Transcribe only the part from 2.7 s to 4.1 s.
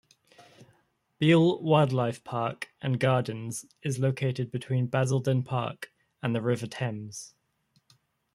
and Gardens is